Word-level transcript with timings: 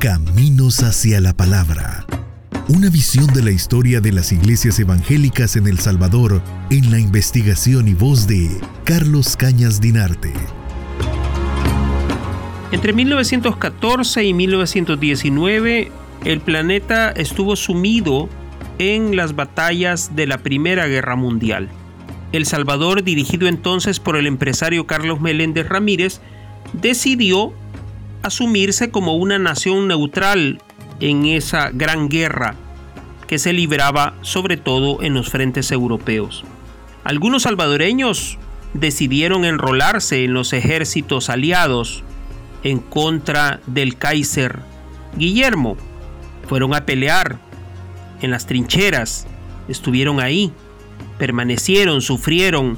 Caminos 0.00 0.82
hacia 0.82 1.20
la 1.20 1.34
Palabra. 1.34 2.06
Una 2.68 2.88
visión 2.88 3.26
de 3.34 3.42
la 3.42 3.50
historia 3.50 4.00
de 4.00 4.12
las 4.12 4.32
iglesias 4.32 4.78
evangélicas 4.78 5.56
en 5.56 5.66
El 5.66 5.78
Salvador 5.78 6.40
en 6.70 6.90
la 6.90 6.98
investigación 6.98 7.86
y 7.86 7.92
voz 7.92 8.26
de 8.26 8.48
Carlos 8.84 9.36
Cañas 9.36 9.78
Dinarte. 9.78 10.32
Entre 12.72 12.94
1914 12.94 14.24
y 14.24 14.32
1919, 14.32 15.92
el 16.24 16.40
planeta 16.40 17.10
estuvo 17.10 17.54
sumido 17.54 18.30
en 18.78 19.16
las 19.16 19.36
batallas 19.36 20.16
de 20.16 20.26
la 20.26 20.38
Primera 20.38 20.86
Guerra 20.86 21.14
Mundial. 21.14 21.68
El 22.32 22.46
Salvador, 22.46 23.04
dirigido 23.04 23.48
entonces 23.48 24.00
por 24.00 24.16
el 24.16 24.26
empresario 24.26 24.86
Carlos 24.86 25.20
Meléndez 25.20 25.68
Ramírez, 25.68 26.22
decidió 26.72 27.52
asumirse 28.22 28.90
como 28.90 29.14
una 29.16 29.38
nación 29.38 29.88
neutral 29.88 30.60
en 31.00 31.26
esa 31.26 31.70
gran 31.72 32.08
guerra 32.08 32.54
que 33.26 33.38
se 33.38 33.52
libraba 33.52 34.14
sobre 34.22 34.56
todo 34.56 35.02
en 35.02 35.14
los 35.14 35.30
frentes 35.30 35.70
europeos. 35.70 36.44
Algunos 37.04 37.42
salvadoreños 37.42 38.38
decidieron 38.74 39.44
enrolarse 39.44 40.24
en 40.24 40.34
los 40.34 40.52
ejércitos 40.52 41.30
aliados 41.30 42.02
en 42.62 42.78
contra 42.78 43.60
del 43.66 43.96
Kaiser 43.96 44.60
Guillermo. 45.16 45.76
Fueron 46.48 46.74
a 46.74 46.84
pelear 46.84 47.38
en 48.20 48.30
las 48.30 48.46
trincheras, 48.46 49.26
estuvieron 49.68 50.20
ahí, 50.20 50.52
permanecieron, 51.18 52.02
sufrieron, 52.02 52.76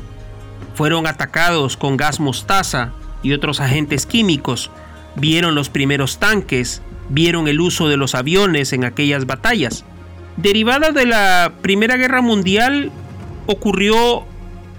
fueron 0.75 1.07
atacados 1.07 1.77
con 1.77 1.97
gas 1.97 2.21
mostaza 2.21 2.93
y 3.23 3.33
otros 3.33 3.61
agentes 3.61 4.07
químicos, 4.07 4.71
vieron 5.17 5.55
los 5.55 5.69
primeros 5.69 6.19
tanques, 6.19 6.83
vieron 7.09 7.49
el 7.49 7.61
uso 7.61 7.89
de 7.89 7.97
los 7.97 8.15
aviones 8.15 8.73
en 8.73 8.85
aquellas 8.85 9.27
batallas. 9.27 9.85
Derivada 10.37 10.93
de 10.93 11.07
la 11.07 11.53
Primera 11.61 11.97
Guerra 11.97 12.23
Mundial 12.23 12.91
ocurrió 13.47 14.25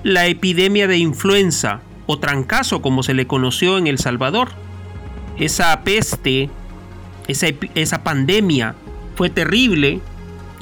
la 0.03 0.25
epidemia 0.27 0.87
de 0.87 0.97
influenza 0.97 1.81
o 2.05 2.19
trancazo 2.19 2.81
como 2.81 3.03
se 3.03 3.13
le 3.13 3.27
conoció 3.27 3.77
en 3.77 3.87
El 3.87 3.99
Salvador. 3.99 4.49
Esa 5.37 5.81
peste, 5.83 6.49
esa, 7.27 7.47
esa 7.75 8.03
pandemia 8.03 8.75
fue 9.15 9.29
terrible. 9.29 10.01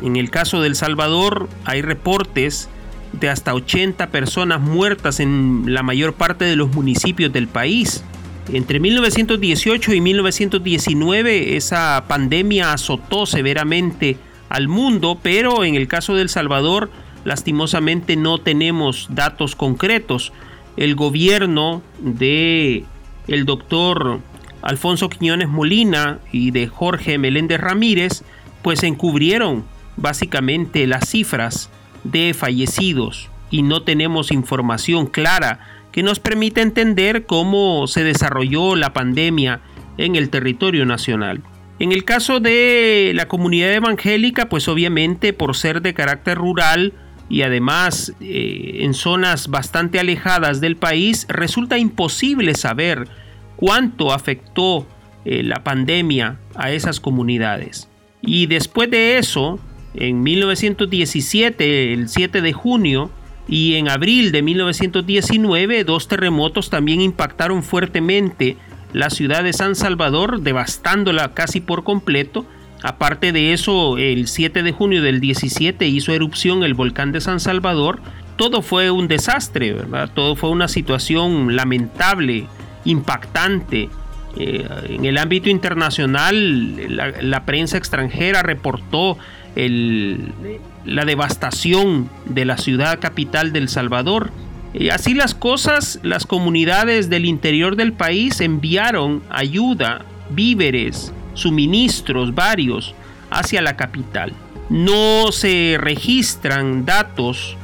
En 0.03 0.15
el 0.15 0.29
caso 0.29 0.61
del 0.61 0.75
Salvador 0.75 1.47
hay 1.63 1.81
reportes 1.81 2.69
de 3.13 3.29
hasta 3.29 3.53
80 3.53 4.07
personas 4.07 4.61
muertas 4.61 5.19
en 5.19 5.63
la 5.67 5.83
mayor 5.83 6.13
parte 6.13 6.45
de 6.45 6.55
los 6.55 6.73
municipios 6.73 7.31
del 7.33 7.47
país. 7.47 8.03
Entre 8.49 8.79
1918 8.79 9.93
y 9.93 10.01
1919 10.01 11.55
esa 11.55 12.05
pandemia 12.07 12.73
azotó 12.73 13.25
severamente 13.25 14.17
al 14.49 14.67
mundo, 14.67 15.17
pero 15.21 15.63
en 15.63 15.75
el 15.75 15.87
caso 15.87 16.15
del 16.15 16.29
Salvador 16.29 16.91
lastimosamente 17.23 18.15
no 18.15 18.39
tenemos 18.39 19.07
datos 19.11 19.55
concretos. 19.55 20.33
El 20.75 20.95
gobierno 20.95 21.81
de 21.99 22.85
el 23.27 23.45
doctor 23.45 24.19
Alfonso 24.61 25.09
Quiñones 25.09 25.47
Molina 25.47 26.19
y 26.31 26.51
de 26.51 26.67
Jorge 26.67 27.17
Meléndez 27.17 27.61
Ramírez 27.61 28.23
pues 28.61 28.83
encubrieron 28.83 29.65
básicamente 29.97 30.87
las 30.87 31.09
cifras 31.09 31.69
de 32.03 32.33
fallecidos 32.33 33.29
y 33.49 33.63
no 33.63 33.83
tenemos 33.83 34.31
información 34.31 35.07
clara 35.07 35.80
que 35.91 36.03
nos 36.03 36.19
permita 36.19 36.61
entender 36.61 37.25
cómo 37.25 37.87
se 37.87 38.03
desarrolló 38.03 38.75
la 38.75 38.93
pandemia 38.93 39.61
en 39.97 40.15
el 40.15 40.29
territorio 40.29 40.85
nacional. 40.85 41.41
En 41.79 41.91
el 41.91 42.03
caso 42.03 42.39
de 42.39 43.11
la 43.15 43.27
comunidad 43.27 43.73
evangélica, 43.73 44.49
pues 44.49 44.67
obviamente 44.67 45.33
por 45.33 45.55
ser 45.55 45.81
de 45.81 45.93
carácter 45.93 46.37
rural 46.37 46.93
y 47.27 47.41
además 47.41 48.13
eh, 48.19 48.79
en 48.81 48.93
zonas 48.93 49.47
bastante 49.47 49.99
alejadas 49.99 50.61
del 50.61 50.75
país, 50.75 51.25
resulta 51.29 51.77
imposible 51.77 52.55
saber 52.55 53.07
cuánto 53.55 54.13
afectó 54.13 54.85
eh, 55.25 55.43
la 55.43 55.63
pandemia 55.63 56.39
a 56.55 56.71
esas 56.71 56.99
comunidades. 56.99 57.89
Y 58.21 58.45
después 58.45 58.91
de 58.91 59.17
eso, 59.17 59.59
en 59.93 60.21
1917, 60.23 61.93
el 61.93 62.09
7 62.09 62.41
de 62.41 62.53
junio, 62.53 63.11
y 63.47 63.75
en 63.75 63.89
abril 63.89 64.31
de 64.31 64.41
1919, 64.41 65.83
dos 65.83 66.07
terremotos 66.07 66.69
también 66.69 67.01
impactaron 67.01 67.63
fuertemente 67.63 68.57
la 68.93 69.09
ciudad 69.09 69.43
de 69.43 69.53
San 69.53 69.75
Salvador, 69.75 70.41
devastándola 70.41 71.33
casi 71.33 71.61
por 71.61 71.83
completo. 71.83 72.45
Aparte 72.83 73.31
de 73.31 73.53
eso, 73.53 73.97
el 73.97 74.27
7 74.27 74.63
de 74.63 74.71
junio 74.71 75.01
del 75.01 75.19
17 75.19 75.87
hizo 75.87 76.13
erupción 76.13 76.63
el 76.63 76.73
volcán 76.73 77.11
de 77.11 77.21
San 77.21 77.39
Salvador. 77.39 77.99
Todo 78.37 78.61
fue 78.61 78.89
un 78.89 79.07
desastre, 79.07 79.73
¿verdad? 79.73 80.09
Todo 80.13 80.35
fue 80.35 80.49
una 80.49 80.67
situación 80.67 81.55
lamentable, 81.55 82.47
impactante. 82.85 83.89
Eh, 84.37 84.65
en 84.89 85.05
el 85.05 85.17
ámbito 85.17 85.49
internacional, 85.49 86.95
la, 86.95 87.21
la 87.21 87.45
prensa 87.45 87.77
extranjera 87.77 88.41
reportó 88.41 89.17
la 89.55 91.05
devastación 91.05 92.09
de 92.25 92.45
la 92.45 92.57
ciudad 92.57 92.99
capital 92.99 93.51
del 93.51 93.69
Salvador. 93.69 94.31
Y 94.73 94.89
así 94.89 95.13
las 95.13 95.35
cosas, 95.35 95.99
las 96.03 96.25
comunidades 96.25 97.09
del 97.09 97.25
interior 97.25 97.75
del 97.75 97.91
país 97.93 98.39
enviaron 98.39 99.21
ayuda, 99.29 100.05
víveres, 100.29 101.13
suministros 101.33 102.33
varios 102.33 102.95
hacia 103.29 103.61
la 103.61 103.75
capital. 103.75 104.33
No 104.69 105.31
se 105.31 105.77
registran 105.79 106.85
datos 106.85 107.57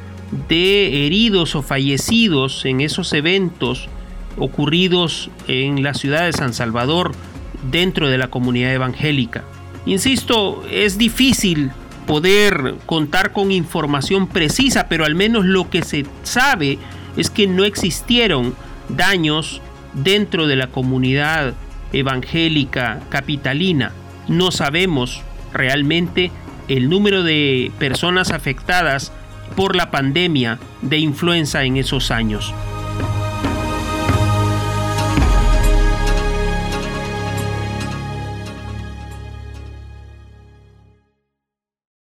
de 0.49 1.05
heridos 1.05 1.55
o 1.55 1.61
fallecidos 1.61 2.65
en 2.65 2.81
esos 2.81 3.13
eventos 3.13 3.87
ocurridos 4.37 5.29
en 5.47 5.83
la 5.83 5.93
ciudad 5.93 6.25
de 6.25 6.33
San 6.33 6.53
Salvador 6.53 7.13
dentro 7.71 8.09
de 8.09 8.17
la 8.17 8.29
comunidad 8.29 8.73
evangélica. 8.73 9.43
Insisto, 9.87 10.65
es 10.69 10.97
difícil 10.97 11.71
poder 12.05 12.75
contar 12.85 13.31
con 13.31 13.51
información 13.51 14.27
precisa, 14.27 14.87
pero 14.89 15.05
al 15.05 15.15
menos 15.15 15.45
lo 15.45 15.69
que 15.69 15.81
se 15.81 16.05
sabe 16.23 16.77
es 17.15 17.29
que 17.29 17.47
no 17.47 17.63
existieron 17.63 18.53
daños 18.89 19.61
dentro 19.93 20.45
de 20.45 20.57
la 20.57 20.67
comunidad 20.67 21.53
evangélica 21.93 22.99
capitalina. 23.09 23.93
No 24.27 24.51
sabemos 24.51 25.21
realmente 25.53 26.31
el 26.67 26.89
número 26.89 27.23
de 27.23 27.71
personas 27.79 28.31
afectadas 28.31 29.13
por 29.55 29.77
la 29.77 29.89
pandemia 29.89 30.59
de 30.81 30.97
influenza 30.97 31.63
en 31.63 31.77
esos 31.77 32.11
años. 32.11 32.53